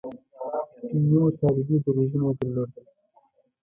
[1.05, 2.85] نیمو طالبي دریځونه یې درلودل.